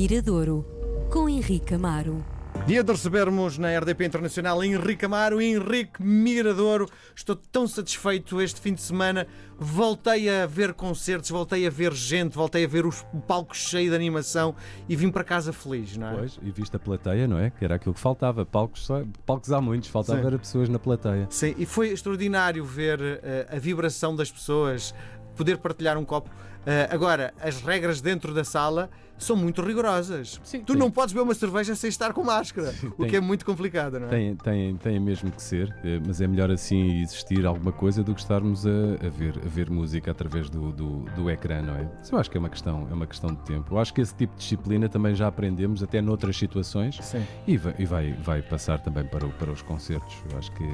Miradouro, 0.00 0.64
com 1.10 1.28
Henrique 1.28 1.74
Amaro. 1.74 2.24
Dia 2.68 2.84
de 2.84 2.92
recebermos 2.92 3.58
na 3.58 3.76
RDP 3.76 4.06
Internacional 4.06 4.62
Henrique 4.62 5.04
Amaro 5.04 5.42
e 5.42 5.46
Henrique 5.46 6.00
Miradouro. 6.00 6.88
Estou 7.16 7.34
tão 7.34 7.66
satisfeito 7.66 8.40
este 8.40 8.60
fim 8.60 8.74
de 8.74 8.80
semana. 8.80 9.26
Voltei 9.58 10.30
a 10.30 10.46
ver 10.46 10.72
concertos, 10.72 11.30
voltei 11.30 11.66
a 11.66 11.70
ver 11.70 11.92
gente, 11.94 12.36
voltei 12.36 12.64
a 12.64 12.68
ver 12.68 12.86
os 12.86 13.04
palcos 13.26 13.58
cheios 13.58 13.90
de 13.90 13.96
animação 13.96 14.54
e 14.88 14.94
vim 14.94 15.10
para 15.10 15.24
casa 15.24 15.52
feliz, 15.52 15.96
não 15.96 16.10
é? 16.10 16.16
Pois, 16.16 16.38
e 16.44 16.50
viste 16.52 16.76
a 16.76 16.78
plateia, 16.78 17.26
não 17.26 17.40
é? 17.40 17.50
Que 17.50 17.64
era 17.64 17.74
aquilo 17.74 17.92
que 17.92 18.00
faltava. 18.00 18.46
Palcos, 18.46 18.86
palcos 19.26 19.50
há 19.50 19.60
muitos, 19.60 19.88
faltava 19.88 20.30
ver 20.30 20.38
pessoas 20.38 20.68
na 20.68 20.78
plateia. 20.78 21.26
Sim, 21.28 21.56
e 21.58 21.66
foi 21.66 21.88
extraordinário 21.88 22.64
ver 22.64 23.00
uh, 23.00 23.56
a 23.56 23.58
vibração 23.58 24.14
das 24.14 24.30
pessoas, 24.30 24.94
poder 25.34 25.58
partilhar 25.58 25.98
um 25.98 26.04
copo. 26.04 26.30
Uh, 26.68 26.94
agora, 26.94 27.32
as 27.40 27.62
regras 27.62 28.02
dentro 28.02 28.34
da 28.34 28.44
sala 28.44 28.90
são 29.18 29.36
muito 29.36 29.60
rigorosas. 29.62 30.40
Sim, 30.44 30.60
tu 30.60 30.72
tem. 30.72 30.76
não 30.76 30.90
podes 30.90 31.12
beber 31.12 31.24
uma 31.24 31.34
cerveja 31.34 31.74
sem 31.74 31.88
estar 31.88 32.12
com 32.12 32.22
máscara, 32.22 32.72
Sim, 32.72 32.88
o 32.88 33.02
tem, 33.02 33.10
que 33.10 33.16
é 33.16 33.20
muito 33.20 33.44
complicado, 33.44 33.98
não 33.98 34.06
é? 34.06 34.10
Tem, 34.10 34.36
tem, 34.36 34.76
tem 34.76 35.00
mesmo 35.00 35.30
que 35.30 35.42
ser, 35.42 35.74
eh, 35.84 36.00
mas 36.06 36.20
é 36.20 36.26
melhor 36.26 36.50
assim 36.50 37.00
existir 37.00 37.44
alguma 37.44 37.72
coisa 37.72 38.02
do 38.02 38.14
que 38.14 38.20
estarmos 38.20 38.66
a, 38.66 38.70
a 39.04 39.08
ver, 39.08 39.34
a 39.44 39.48
ver 39.48 39.70
música 39.70 40.10
através 40.10 40.48
do, 40.48 40.72
do, 40.72 41.00
do, 41.16 41.30
ecrã, 41.30 41.62
não 41.62 41.74
é? 41.74 41.88
Isso 42.02 42.14
eu 42.14 42.18
acho 42.18 42.30
que 42.30 42.36
é 42.36 42.40
uma, 42.40 42.48
questão, 42.48 42.86
é 42.90 42.94
uma 42.94 43.06
questão 43.06 43.30
de 43.30 43.40
tempo. 43.42 43.74
Eu 43.74 43.78
acho 43.78 43.92
que 43.92 44.00
esse 44.00 44.14
tipo 44.14 44.34
de 44.34 44.40
disciplina 44.40 44.88
também 44.88 45.14
já 45.14 45.26
aprendemos 45.26 45.82
até 45.82 46.00
noutras 46.00 46.36
situações 46.36 46.98
Sim. 47.02 47.24
e, 47.46 47.56
vai, 47.56 47.74
e 47.78 47.84
vai, 47.84 48.12
vai 48.12 48.42
passar 48.42 48.78
também 48.78 49.04
para, 49.04 49.26
o, 49.26 49.30
para 49.32 49.50
os 49.50 49.62
concertos. 49.62 50.16
Eu 50.30 50.38
acho 50.38 50.52
que. 50.52 50.64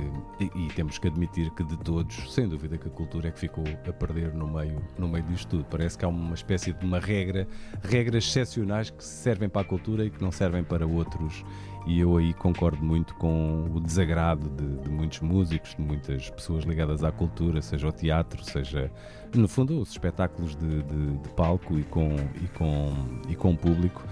E, 0.40 0.66
e, 0.66 0.68
temos 0.74 0.98
que 0.98 1.08
admitir 1.08 1.50
que 1.50 1.64
de 1.64 1.76
todos, 1.78 2.32
sem 2.32 2.48
dúvida 2.48 2.76
que 2.76 2.88
a 2.88 2.90
cultura 2.90 3.28
é 3.28 3.30
que 3.30 3.38
ficou 3.38 3.64
a 3.88 3.92
perder 3.92 4.34
no 4.34 4.48
meio, 4.48 4.82
no 4.98 5.08
meio 5.08 5.24
disto 5.24 5.48
tudo. 5.48 5.64
Parece 5.64 5.83
que 5.90 6.04
há 6.04 6.08
uma 6.08 6.34
espécie 6.34 6.72
de 6.72 6.84
uma 6.84 6.98
regra, 6.98 7.46
regras 7.82 8.24
excepcionais 8.24 8.90
que 8.90 9.04
servem 9.04 9.48
para 9.48 9.62
a 9.62 9.64
cultura 9.64 10.04
e 10.04 10.10
que 10.10 10.22
não 10.22 10.32
servem 10.32 10.64
para 10.64 10.86
outros. 10.86 11.44
E 11.86 12.00
eu 12.00 12.16
aí 12.16 12.32
concordo 12.32 12.82
muito 12.82 13.14
com 13.16 13.66
o 13.74 13.80
desagrado 13.80 14.48
de, 14.48 14.82
de 14.82 14.88
muitos 14.88 15.20
músicos, 15.20 15.74
de 15.74 15.82
muitas 15.82 16.30
pessoas 16.30 16.64
ligadas 16.64 17.04
à 17.04 17.12
cultura, 17.12 17.60
seja 17.60 17.88
o 17.88 17.92
teatro, 17.92 18.42
seja, 18.42 18.90
no 19.34 19.46
fundo, 19.46 19.78
os 19.78 19.90
espetáculos 19.90 20.56
de, 20.56 20.82
de, 20.82 21.18
de 21.18 21.28
palco 21.30 21.78
e 21.78 21.82
com, 21.84 22.16
e 22.42 22.48
com, 22.56 22.92
e 23.28 23.34
com 23.34 23.52
o 23.52 23.56
público. 23.56 24.02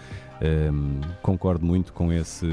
Um, 0.43 1.01
concordo 1.23 1.65
muito 1.65 1.93
com 1.93 2.13
esse, 2.13 2.47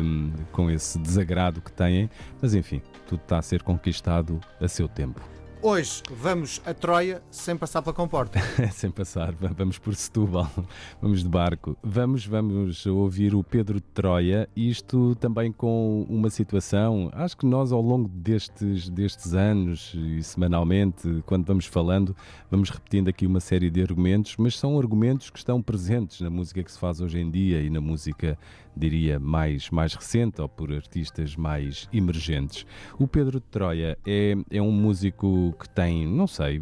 com 0.51 0.69
esse 0.69 0.97
desagrado 0.99 1.59
que 1.59 1.71
têm, 1.71 2.09
mas 2.41 2.53
enfim, 2.53 2.81
tudo 3.07 3.21
está 3.21 3.39
a 3.39 3.41
ser 3.41 3.61
conquistado 3.63 4.39
a 4.61 4.67
seu 4.67 4.87
tempo. 4.87 5.38
Hoje 5.61 6.01
vamos 6.09 6.61
a 6.65 6.73
Troia 6.73 7.21
sem 7.29 7.57
passar 7.57 7.81
pela 7.81 7.93
comporta. 7.93 8.39
sem 8.71 8.89
passar, 8.89 9.33
vamos 9.33 9.77
por 9.77 9.93
Setúbal, 9.93 10.49
vamos 11.01 11.21
de 11.21 11.27
barco. 11.27 11.75
Vamos, 11.83 12.25
vamos 12.25 12.85
ouvir 12.85 13.35
o 13.35 13.43
Pedro 13.43 13.75
de 13.75 13.85
Troia, 13.87 14.47
isto 14.55 15.15
também 15.15 15.51
com 15.51 16.05
uma 16.09 16.29
situação, 16.29 17.09
acho 17.11 17.35
que 17.35 17.45
nós 17.45 17.73
ao 17.73 17.81
longo 17.81 18.07
destes, 18.07 18.89
destes 18.89 19.33
anos 19.33 19.93
e 19.97 20.23
semanalmente, 20.23 21.21
quando 21.25 21.45
vamos 21.45 21.65
falando, 21.65 22.15
vamos 22.49 22.69
repetindo 22.69 23.09
aqui 23.09 23.27
uma 23.27 23.41
série 23.41 23.69
de 23.69 23.81
argumentos, 23.81 24.37
mas 24.37 24.57
são 24.57 24.79
argumentos 24.79 25.29
que 25.29 25.39
estão 25.39 25.61
presentes 25.61 26.21
na 26.21 26.29
música 26.29 26.63
que 26.63 26.71
se 26.71 26.79
faz 26.79 27.01
hoje 27.01 27.19
em 27.19 27.29
dia 27.29 27.61
e 27.61 27.69
na 27.69 27.81
música, 27.81 28.39
diria, 28.77 29.19
mais, 29.19 29.69
mais 29.69 29.93
recente 29.93 30.41
ou 30.41 30.47
por 30.47 30.71
artistas 30.71 31.35
mais 31.35 31.89
emergentes. 31.91 32.65
O 32.97 33.05
Pedro 33.09 33.41
de 33.41 33.45
Troia 33.47 33.97
é, 34.07 34.35
é 34.49 34.61
um 34.61 34.71
músico 34.71 35.48
que 35.51 35.67
tem, 35.69 36.05
não 36.07 36.27
sei, 36.27 36.61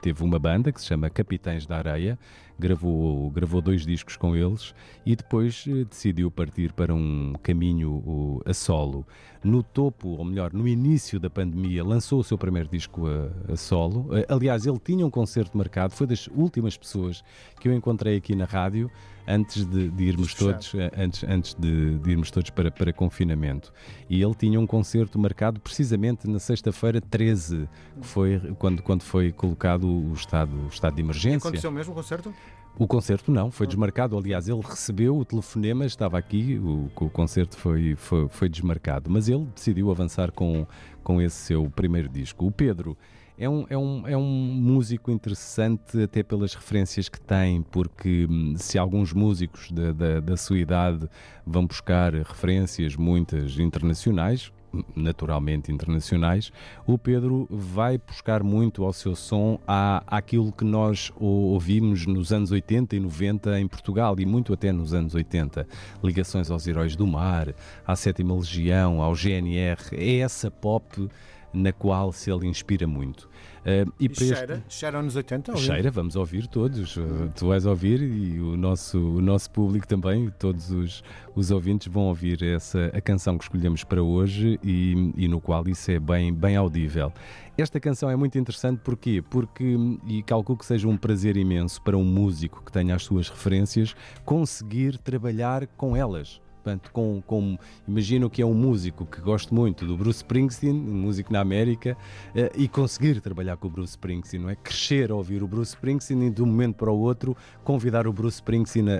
teve 0.00 0.22
uma 0.22 0.38
banda 0.38 0.72
que 0.72 0.80
se 0.80 0.86
chama 0.86 1.10
Capitães 1.10 1.66
da 1.66 1.76
Areia, 1.76 2.18
gravou, 2.58 3.30
gravou 3.30 3.60
dois 3.60 3.86
discos 3.86 4.16
com 4.16 4.34
eles 4.34 4.74
e 5.06 5.14
depois 5.14 5.64
eh, 5.68 5.84
decidiu 5.84 6.30
partir 6.30 6.72
para 6.72 6.94
um 6.94 7.34
caminho 7.42 8.42
a 8.44 8.52
solo. 8.52 9.06
No 9.42 9.62
topo, 9.62 10.08
ou 10.08 10.24
melhor, 10.24 10.52
no 10.52 10.66
início 10.66 11.20
da 11.20 11.30
pandemia, 11.30 11.84
lançou 11.84 12.20
o 12.20 12.24
seu 12.24 12.36
primeiro 12.36 12.68
disco 12.68 13.06
a, 13.06 13.52
a 13.52 13.56
solo. 13.56 14.08
Eh, 14.16 14.26
aliás, 14.28 14.66
ele 14.66 14.78
tinha 14.78 15.06
um 15.06 15.10
concerto 15.10 15.56
marcado, 15.56 15.94
foi 15.94 16.06
das 16.06 16.26
últimas 16.28 16.76
pessoas 16.76 17.22
que 17.60 17.68
eu 17.68 17.72
encontrei 17.72 18.16
aqui 18.16 18.34
na 18.34 18.44
rádio 18.44 18.90
antes 19.28 19.66
de, 19.66 19.90
de 19.90 20.04
irmos 20.04 20.34
todos, 20.34 20.74
eh, 20.74 20.90
antes, 20.96 21.22
antes 21.24 21.54
de, 21.54 21.98
de, 21.98 22.10
irmos 22.10 22.30
todos 22.30 22.48
para, 22.50 22.70
para 22.70 22.92
confinamento. 22.92 23.72
E 24.08 24.22
ele 24.22 24.34
tinha 24.34 24.58
um 24.58 24.66
concerto 24.66 25.18
marcado 25.18 25.60
precisamente 25.60 26.28
na 26.28 26.38
sexta-feira 26.38 27.00
13, 27.00 27.68
que 28.00 28.06
foi 28.06 28.40
quando, 28.58 28.82
quando 28.82 29.02
foi 29.02 29.30
colocado 29.30 29.86
o 29.86 30.14
estado, 30.14 30.56
o 30.56 30.68
estado 30.68 30.94
de 30.94 31.02
emergência. 31.02 31.46
E 31.46 31.48
aconteceu 31.48 31.70
mesmo 31.70 31.92
o 31.92 31.96
concerto? 31.96 32.34
O 32.78 32.86
concerto 32.86 33.30
não, 33.32 33.50
foi 33.50 33.66
desmarcado. 33.66 34.16
Aliás, 34.16 34.48
ele 34.48 34.60
recebeu 34.62 35.18
o 35.18 35.24
telefonema, 35.24 35.84
estava 35.84 36.16
aqui, 36.16 36.58
o, 36.58 36.88
o 36.94 37.10
concerto 37.10 37.56
foi, 37.56 37.96
foi, 37.96 38.28
foi 38.28 38.48
desmarcado. 38.48 39.10
Mas 39.10 39.28
ele 39.28 39.46
decidiu 39.54 39.90
avançar 39.90 40.30
com, 40.30 40.64
com 41.02 41.20
esse 41.20 41.36
seu 41.36 41.68
primeiro 41.68 42.08
disco. 42.08 42.46
O 42.46 42.52
Pedro 42.52 42.96
é 43.38 43.48
um, 43.48 43.66
é, 43.70 43.78
um, 43.78 44.08
é 44.08 44.16
um 44.16 44.22
músico 44.22 45.10
interessante 45.12 46.02
até 46.02 46.22
pelas 46.22 46.54
referências 46.54 47.08
que 47.08 47.20
tem, 47.20 47.62
porque 47.62 48.26
hum, 48.28 48.54
se 48.56 48.76
alguns 48.76 49.12
músicos 49.12 49.70
da, 49.70 49.92
da, 49.92 50.20
da 50.20 50.36
sua 50.36 50.58
idade 50.58 51.08
vão 51.46 51.64
buscar 51.64 52.12
referências, 52.14 52.96
muitas 52.96 53.58
internacionais, 53.58 54.52
naturalmente 54.94 55.72
internacionais, 55.72 56.52
o 56.86 56.98
Pedro 56.98 57.46
vai 57.50 57.96
buscar 57.96 58.42
muito 58.42 58.84
ao 58.84 58.92
seu 58.92 59.14
som 59.14 59.58
à, 59.66 60.02
àquilo 60.06 60.52
que 60.52 60.64
nós 60.64 61.12
ouvimos 61.16 62.06
nos 62.06 62.32
anos 62.32 62.50
80 62.50 62.96
e 62.96 63.00
90 63.00 63.60
em 63.60 63.68
Portugal 63.68 64.14
e 64.18 64.26
muito 64.26 64.52
até 64.52 64.72
nos 64.72 64.92
anos 64.92 65.14
80. 65.14 65.66
Ligações 66.02 66.50
aos 66.50 66.66
Heróis 66.66 66.96
do 66.96 67.06
Mar, 67.06 67.54
à 67.86 67.96
Sétima 67.96 68.34
Legião, 68.34 69.00
ao 69.00 69.14
GNR. 69.14 69.78
É 69.92 70.18
essa 70.18 70.50
pop 70.50 71.08
na 71.52 71.72
qual 71.72 72.12
se 72.12 72.30
ele 72.30 72.46
inspira 72.46 72.86
muito. 72.86 73.28
Uh, 73.58 73.92
e, 73.98 74.06
e 74.06 74.14
cheira, 74.14 74.62
este... 74.66 74.78
cheira 74.78 74.98
anos 74.98 75.16
80? 75.16 75.52
Ouvir? 75.52 75.64
Cheira, 75.64 75.90
vamos 75.90 76.16
ouvir 76.16 76.46
todos. 76.46 76.96
Uh, 76.96 77.30
tu 77.34 77.48
vais 77.48 77.66
ouvir 77.66 78.00
e 78.00 78.40
o 78.40 78.56
nosso, 78.56 78.98
o 78.98 79.20
nosso 79.20 79.50
público 79.50 79.86
também, 79.86 80.30
todos 80.38 80.70
os, 80.70 81.02
os 81.34 81.50
ouvintes 81.50 81.92
vão 81.92 82.04
ouvir 82.04 82.42
essa, 82.42 82.90
a 82.94 83.00
canção 83.00 83.36
que 83.36 83.44
escolhemos 83.44 83.84
para 83.84 84.02
hoje 84.02 84.58
e, 84.62 85.12
e 85.16 85.28
no 85.28 85.40
qual 85.40 85.66
isso 85.68 85.90
é 85.90 85.98
bem, 85.98 86.32
bem 86.32 86.56
audível. 86.56 87.12
Esta 87.56 87.80
canção 87.80 88.08
é 88.08 88.16
muito 88.16 88.38
interessante 88.38 88.80
porquê? 88.82 89.22
Porque, 89.28 89.76
e 90.06 90.22
calculo 90.22 90.56
que 90.56 90.64
seja 90.64 90.86
um 90.86 90.96
prazer 90.96 91.36
imenso 91.36 91.82
para 91.82 91.96
um 91.96 92.04
músico 92.04 92.62
que 92.64 92.70
tenha 92.70 92.94
as 92.94 93.02
suas 93.02 93.28
referências, 93.28 93.94
conseguir 94.24 94.96
trabalhar 94.98 95.66
com 95.66 95.96
elas. 95.96 96.40
Portanto, 96.68 96.90
com, 96.92 97.22
com, 97.26 97.58
imagino 97.86 98.28
que 98.28 98.42
é 98.42 98.46
um 98.46 98.52
músico 98.52 99.06
que 99.06 99.22
gosto 99.22 99.54
muito 99.54 99.86
do 99.86 99.96
Bruce 99.96 100.18
Springsteen, 100.18 100.74
um 100.74 100.94
músico 100.94 101.32
na 101.32 101.40
América, 101.40 101.96
eh, 102.34 102.52
e 102.54 102.68
conseguir 102.68 103.22
trabalhar 103.22 103.56
com 103.56 103.68
o 103.68 103.70
Bruce 103.70 103.92
Springsteen, 103.92 104.42
não 104.42 104.50
é? 104.50 104.54
Crescer 104.54 105.10
a 105.10 105.14
ouvir 105.14 105.42
o 105.42 105.48
Bruce 105.48 105.70
Springsteen 105.70 106.26
e 106.26 106.30
de 106.30 106.42
um 106.42 106.46
momento 106.46 106.74
para 106.74 106.92
o 106.92 106.98
outro 106.98 107.34
convidar 107.64 108.06
o 108.06 108.12
Bruce 108.12 108.34
Springsteen 108.34 108.86
a, 108.90 108.96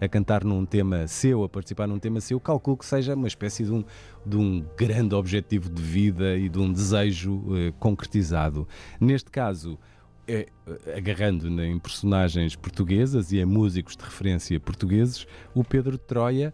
a, 0.00 0.04
a 0.04 0.08
cantar 0.08 0.42
num 0.42 0.66
tema 0.66 1.06
seu, 1.06 1.44
a 1.44 1.48
participar 1.48 1.86
num 1.86 2.00
tema 2.00 2.20
seu, 2.20 2.40
calculo 2.40 2.76
que 2.76 2.84
seja 2.84 3.14
uma 3.14 3.28
espécie 3.28 3.62
de 3.62 3.70
um, 3.70 3.84
de 4.24 4.36
um 4.36 4.64
grande 4.76 5.14
objetivo 5.14 5.70
de 5.70 5.80
vida 5.80 6.36
e 6.36 6.48
de 6.48 6.58
um 6.58 6.72
desejo 6.72 7.44
eh, 7.56 7.72
concretizado. 7.78 8.66
Neste 9.00 9.30
caso, 9.30 9.78
é, 10.28 10.46
agarrando 10.96 11.46
em 11.62 11.78
personagens 11.78 12.56
portuguesas 12.56 13.30
e 13.30 13.38
em 13.38 13.44
músicos 13.44 13.96
de 13.96 14.02
referência 14.02 14.58
portugueses, 14.58 15.26
o 15.54 15.62
Pedro 15.62 15.92
de 15.92 15.98
Troia 15.98 16.52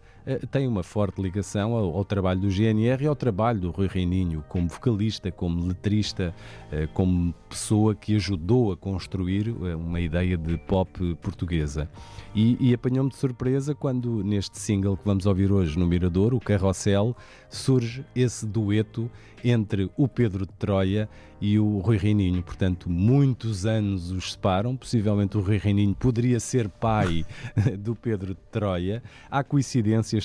tem 0.51 0.67
uma 0.67 0.83
forte 0.83 1.21
ligação 1.21 1.73
ao, 1.73 1.97
ao, 1.97 2.05
trabalho 2.05 2.39
do 2.39 2.49
GNR 2.49 3.03
e 3.03 3.07
ao 3.07 3.15
trabalho 3.15 3.59
do 3.59 3.71
Rui 3.71 3.87
Reininho 3.87 4.43
como 4.47 4.67
vocalista, 4.67 5.31
como 5.31 5.65
letrista, 5.65 6.33
eh, 6.71 6.87
como 6.93 7.33
pessoa 7.49 7.93
que 7.93 8.15
ajudou 8.15 8.71
a 8.71 8.77
construir 8.77 9.49
eh, 9.49 9.75
uma 9.75 9.99
ideia 9.99 10.37
de 10.37 10.57
pop 10.57 11.15
portuguesa. 11.15 11.89
E, 12.33 12.57
e 12.59 12.73
apanhou-me 12.73 13.09
de 13.09 13.17
surpresa 13.17 13.75
quando 13.75 14.23
neste 14.23 14.57
single 14.57 14.97
que 14.97 15.05
vamos 15.05 15.25
ouvir 15.25 15.51
hoje 15.51 15.77
no 15.77 15.85
Mirador, 15.85 16.33
o 16.33 16.39
Carrossel, 16.39 17.15
surge 17.49 18.05
esse 18.15 18.45
dueto 18.45 19.09
entre 19.43 19.91
o 19.97 20.07
Pedro 20.07 20.45
de 20.45 20.53
Troia 20.53 21.09
e 21.41 21.59
o 21.59 21.79
Rui 21.79 21.97
Reininho. 21.97 22.41
Portanto, 22.41 22.89
muitos 22.89 23.65
anos 23.65 24.11
os 24.11 24.31
separam. 24.31 24.77
Possivelmente 24.77 25.37
o 25.37 25.41
Rui 25.41 25.57
Reininho 25.57 25.93
poderia 25.93 26.39
ser 26.39 26.69
pai 26.69 27.25
do 27.77 27.93
Pedro 27.93 28.33
de 28.33 28.41
Troia. 28.49 29.03
Há 29.29 29.43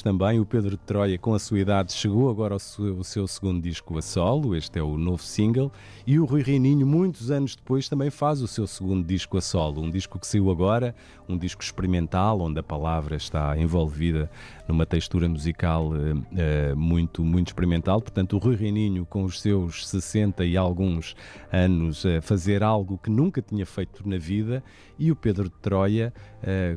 também. 0.02 0.38
O 0.38 0.44
Pedro 0.44 0.70
de 0.70 0.76
Troia, 0.76 1.18
com 1.18 1.34
a 1.34 1.38
sua 1.38 1.58
idade, 1.58 1.92
chegou 1.92 2.28
agora 2.28 2.54
ao 2.54 2.58
seu, 2.58 2.98
ao 2.98 3.04
seu 3.04 3.26
segundo 3.26 3.62
disco 3.62 3.96
a 3.96 4.02
solo. 4.02 4.54
Este 4.54 4.78
é 4.78 4.82
o 4.82 4.98
novo 4.98 5.22
single. 5.22 5.72
E 6.06 6.18
o 6.18 6.24
Rui 6.24 6.42
Reininho, 6.42 6.86
muitos 6.86 7.30
anos 7.30 7.56
depois, 7.56 7.88
também 7.88 8.10
faz 8.10 8.42
o 8.42 8.46
seu 8.46 8.66
segundo 8.66 9.04
disco 9.04 9.38
a 9.38 9.40
solo. 9.40 9.80
Um 9.80 9.90
disco 9.90 10.18
que 10.18 10.26
saiu 10.26 10.50
agora, 10.50 10.94
um 11.28 11.36
disco 11.38 11.62
experimental, 11.62 12.40
onde 12.40 12.60
a 12.60 12.62
palavra 12.62 13.16
está 13.16 13.56
envolvida 13.58 14.30
numa 14.68 14.84
textura 14.84 15.28
musical 15.28 15.88
uh, 15.88 15.92
uh, 15.92 16.76
muito, 16.76 17.24
muito 17.24 17.48
experimental. 17.48 18.00
Portanto, 18.00 18.36
o 18.36 18.38
Rui 18.38 18.54
Reininho, 18.54 19.06
com 19.06 19.24
os 19.24 19.40
seus 19.40 19.88
60 19.88 20.44
e 20.44 20.56
alguns 20.56 21.16
anos 21.50 22.04
a 22.04 22.20
fazer 22.20 22.62
algo 22.62 22.98
que 22.98 23.10
nunca 23.10 23.40
tinha 23.40 23.64
feito 23.64 24.06
na 24.06 24.18
vida 24.18 24.62
e 24.98 25.10
o 25.10 25.16
Pedro 25.16 25.44
de 25.44 25.56
Troia, 25.60 26.12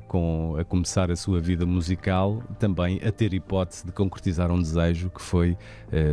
com, 0.07 0.55
a 0.59 0.63
começar 0.63 1.09
a 1.09 1.15
sua 1.15 1.39
vida 1.39 1.65
musical, 1.65 2.43
também 2.59 3.01
a 3.03 3.11
ter 3.11 3.33
hipótese 3.33 3.85
de 3.85 3.91
concretizar 3.91 4.51
um 4.51 4.61
desejo 4.61 5.09
que 5.09 5.21
foi, 5.21 5.57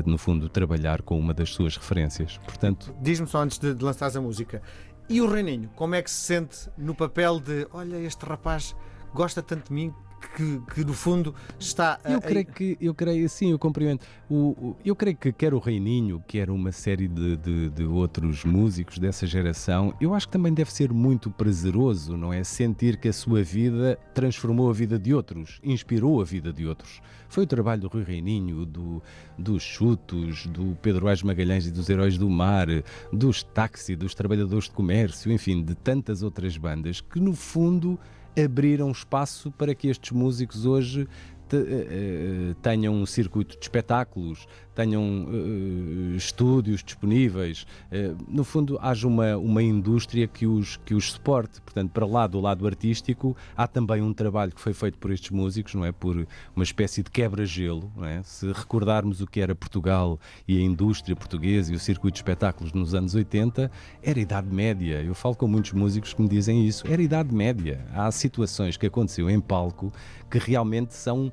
no 0.06 0.16
fundo, 0.16 0.48
trabalhar 0.48 1.02
com 1.02 1.19
uma 1.19 1.34
das 1.34 1.50
suas 1.50 1.76
referências. 1.76 2.38
Portanto, 2.38 2.94
diz-me 3.00 3.26
só 3.26 3.42
antes 3.42 3.58
de, 3.58 3.75
de 3.75 3.84
lançares 3.84 4.16
a 4.16 4.20
música. 4.22 4.62
E 5.08 5.20
o 5.20 5.30
Reininho, 5.30 5.70
como 5.75 5.94
é 5.94 6.02
que 6.02 6.10
se 6.10 6.20
sente 6.20 6.69
no 6.76 6.94
papel 6.94 7.40
de 7.40 7.66
olha, 7.72 7.96
este 7.96 8.25
rapaz 8.26 8.76
gosta 9.14 9.42
tanto 9.42 9.69
de 9.69 9.72
mim 9.72 9.94
que, 10.18 10.60
que 10.74 10.84
no 10.84 10.92
fundo 10.92 11.34
está. 11.58 12.00
A... 12.04 12.12
Eu 12.12 12.20
creio 12.20 12.46
que, 12.46 12.76
eu 12.80 12.94
creio, 12.94 13.28
sim, 13.28 13.50
eu 13.50 13.58
compreendo. 13.58 14.00
O, 14.28 14.34
o, 14.34 14.76
eu 14.84 14.94
creio 14.94 15.16
que 15.16 15.32
quer 15.32 15.54
o 15.54 15.58
Reininho, 15.58 16.22
quer 16.26 16.50
uma 16.50 16.72
série 16.72 17.08
de, 17.08 17.36
de, 17.36 17.70
de, 17.70 17.84
outros 17.84 18.44
músicos 18.44 18.98
dessa 18.98 19.26
geração, 19.26 19.94
eu 20.00 20.14
acho 20.14 20.26
que 20.26 20.32
também 20.32 20.52
deve 20.52 20.72
ser 20.72 20.92
muito 20.92 21.30
prazeroso, 21.30 22.16
não 22.16 22.32
é? 22.32 22.44
Sentir 22.44 22.98
que 22.98 23.08
a 23.08 23.12
sua 23.12 23.42
vida 23.42 23.98
transformou 24.14 24.70
a 24.70 24.72
vida 24.72 24.98
de 24.98 25.14
outros, 25.14 25.60
inspirou 25.62 26.20
a 26.20 26.24
vida 26.24 26.52
de 26.52 26.66
outros. 26.66 27.00
Foi 27.28 27.44
o 27.44 27.46
trabalho 27.46 27.82
do 27.82 27.88
Rui 27.88 28.02
Reininho, 28.02 28.64
do, 28.64 29.02
dos 29.38 29.62
Chutos, 29.62 30.46
do 30.46 30.76
Pedro 30.80 31.08
Ais 31.08 31.22
Magalhães 31.22 31.66
e 31.66 31.70
dos 31.70 31.88
Heróis 31.88 32.16
do 32.16 32.28
Mar, 32.28 32.66
dos 33.12 33.42
Táxi, 33.42 33.94
dos 33.94 34.14
Trabalhadores 34.14 34.64
de 34.64 34.70
Comércio, 34.70 35.30
enfim, 35.30 35.62
de 35.62 35.74
tantas 35.74 36.22
outras 36.22 36.56
bandas 36.56 37.00
que, 37.00 37.20
no 37.20 37.34
fundo, 37.34 37.98
abriram 38.43 38.90
espaço 38.90 39.50
para 39.52 39.75
que 39.75 39.88
estes 39.88 40.12
músicos 40.12 40.67
hoje 40.67 41.08
eh, 41.52 41.56
eh, 41.56 42.55
tenham 42.61 42.94
um 42.94 43.06
circuito 43.06 43.56
de 43.56 43.64
espetáculos, 43.64 44.46
tenham 44.78 45.26
uh, 45.26 46.14
estúdios 46.14 46.84
disponíveis, 46.84 47.66
uh, 47.90 48.16
no 48.28 48.44
fundo 48.44 48.78
haja 48.80 49.08
uma, 49.08 49.36
uma 49.36 49.60
indústria 49.60 50.28
que 50.28 50.46
os, 50.46 50.76
que 50.84 50.94
os 50.94 51.10
suporte. 51.10 51.60
Portanto, 51.60 51.90
para 51.90 52.06
lá 52.06 52.28
do 52.28 52.38
lado 52.38 52.64
artístico, 52.64 53.36
há 53.56 53.66
também 53.66 54.00
um 54.00 54.12
trabalho 54.12 54.52
que 54.52 54.60
foi 54.60 54.72
feito 54.72 54.96
por 54.96 55.10
estes 55.10 55.30
músicos, 55.30 55.75
não 55.75 55.84
é? 55.84 55.90
Por 55.90 56.28
uma 56.54 56.62
espécie 56.62 57.02
de 57.02 57.10
quebra-gelo, 57.10 57.90
é? 58.02 58.22
Se 58.22 58.52
recordarmos 58.52 59.20
o 59.20 59.26
que 59.26 59.40
era 59.40 59.52
Portugal 59.52 60.16
e 60.46 60.56
a 60.56 60.60
indústria 60.60 61.16
portuguesa 61.16 61.72
e 61.72 61.76
o 61.76 61.80
circuito 61.80 62.14
de 62.14 62.20
espetáculos 62.20 62.72
nos 62.72 62.94
anos 62.94 63.16
80, 63.16 63.72
era 64.00 64.20
Idade 64.20 64.54
Média. 64.54 65.02
Eu 65.02 65.14
falo 65.14 65.34
com 65.34 65.48
muitos 65.48 65.72
músicos 65.72 66.14
que 66.14 66.22
me 66.22 66.28
dizem 66.28 66.64
isso. 66.64 66.86
Era 66.86 67.02
Idade 67.02 67.34
Média. 67.34 67.84
Há 67.92 68.12
situações 68.12 68.76
que 68.76 68.86
aconteciam 68.86 69.28
em 69.28 69.40
palco 69.40 69.92
que 70.30 70.38
realmente 70.38 70.94
são 70.94 71.32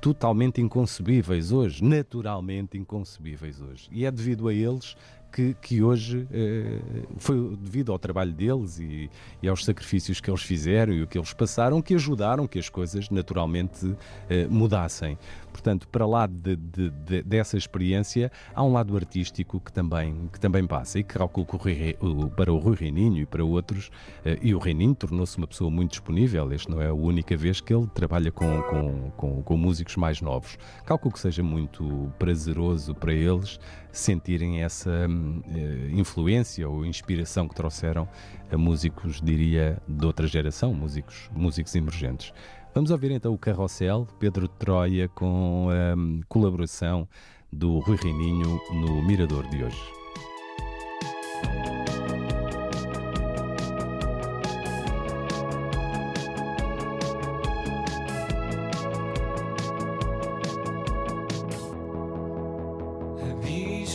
totalmente 0.00 0.60
inconcebíveis 0.60 1.52
hoje, 1.52 1.82
naturalmente 1.82 2.78
inconcebíveis 2.78 3.60
hoje. 3.60 3.88
E 3.90 4.04
é 4.04 4.10
devido 4.10 4.48
a 4.48 4.54
eles 4.54 4.96
que, 5.34 5.56
que 5.60 5.82
hoje 5.82 6.28
eh, 6.32 6.78
foi 7.16 7.56
devido 7.56 7.90
ao 7.90 7.98
trabalho 7.98 8.32
deles 8.32 8.78
e, 8.78 9.10
e, 9.42 9.48
aos 9.48 9.64
sacrifícios 9.64 10.20
que 10.20 10.30
eles 10.30 10.42
fizeram 10.42 10.92
e 10.92 11.02
o 11.02 11.08
que 11.08 11.18
eles 11.18 11.32
passaram 11.32 11.82
que 11.82 11.92
ajudaram 11.92 12.46
que 12.46 12.56
as 12.56 12.68
coisas 12.68 13.10
naturalmente 13.10 13.96
eh, 14.30 14.46
mudassem. 14.46 15.18
Portanto, 15.52 15.88
para 15.88 16.06
lá 16.06 16.28
de, 16.28 16.54
de, 16.54 16.90
de, 16.90 17.22
dessa 17.22 17.56
experiência, 17.56 18.30
há 18.54 18.62
um 18.62 18.72
lado 18.72 18.96
artístico 18.96 19.58
que 19.58 19.72
também, 19.72 20.28
que 20.32 20.38
também 20.38 20.64
passa 20.66 21.00
e 21.00 21.02
que 21.02 21.14
calculo 21.14 21.46
que 21.46 21.96
para 22.36 22.52
o 22.52 22.58
Rui 22.58 22.76
Reininho 22.76 23.22
e 23.22 23.26
para 23.26 23.44
outros, 23.44 23.90
eh, 24.24 24.38
e 24.40 24.54
o 24.54 24.58
Reininho 24.58 24.94
tornou-se 24.94 25.36
uma 25.36 25.48
pessoa 25.48 25.68
muito 25.68 25.90
disponível. 25.90 26.52
Este 26.52 26.70
não 26.70 26.80
é 26.80 26.86
a 26.86 26.94
única 26.94 27.36
vez 27.36 27.60
que 27.60 27.74
ele 27.74 27.88
trabalha 27.88 28.30
com, 28.30 28.62
com, 28.62 29.10
com, 29.16 29.42
com 29.42 29.56
músicos 29.56 29.96
mais 29.96 30.20
novos. 30.20 30.56
Calculo 30.86 31.12
que 31.12 31.18
seja 31.18 31.42
muito 31.42 32.12
prazeroso 32.20 32.94
para 32.94 33.12
eles 33.12 33.58
sentirem 33.94 34.62
essa 34.62 34.90
uh, 34.90 35.90
influência 35.90 36.68
ou 36.68 36.84
inspiração 36.84 37.48
que 37.48 37.54
trouxeram 37.54 38.08
a 38.50 38.58
músicos, 38.58 39.20
diria, 39.20 39.80
de 39.88 40.04
outra 40.04 40.26
geração, 40.26 40.74
músicos, 40.74 41.30
músicos 41.32 41.74
emergentes. 41.74 42.32
Vamos 42.74 42.90
ouvir 42.90 43.12
então 43.12 43.32
o 43.32 43.38
Carrossel, 43.38 44.06
Pedro 44.18 44.48
Troia, 44.48 45.08
com 45.08 45.68
a 45.70 45.96
um, 45.96 46.20
colaboração 46.28 47.08
do 47.52 47.78
Rui 47.78 47.96
Reininho 47.96 48.60
no 48.72 49.00
Mirador 49.02 49.48
de 49.48 49.62
hoje. 49.62 50.03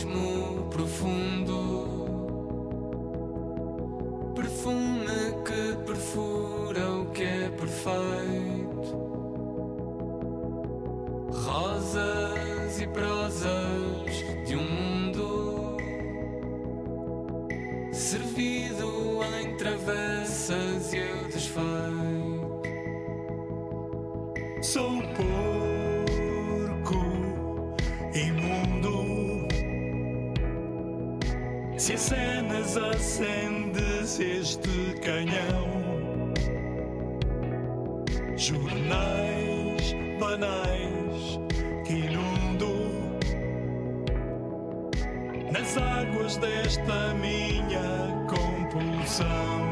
abismo 0.00 0.68
profundo, 0.70 1.84
perfume 4.34 5.06
que 5.44 5.76
perfura 5.84 6.90
o 6.90 7.06
que 7.10 7.22
é 7.22 7.48
perfeito, 7.50 8.96
rosas 11.32 12.80
e 12.80 12.86
prosas 12.86 14.14
de 14.46 14.56
um 14.56 14.79
Se 31.80 31.94
acenas, 31.94 32.76
acendes 32.76 34.20
este 34.20 35.00
canhão. 35.00 35.66
Jornais 38.36 39.94
banais 40.18 41.40
que 41.86 41.94
inundo 41.94 42.68
nas 45.50 45.78
águas 45.78 46.36
desta 46.36 47.14
minha 47.14 48.26
compulsão. 48.28 49.69